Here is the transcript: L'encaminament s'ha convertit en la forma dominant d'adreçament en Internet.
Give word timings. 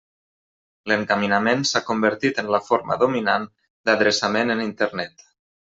L'encaminament 0.91 1.61
s'ha 1.73 1.83
convertit 1.91 2.41
en 2.45 2.49
la 2.57 2.63
forma 2.71 2.99
dominant 3.05 3.49
d'adreçament 3.91 4.57
en 4.57 4.69
Internet. 4.71 5.29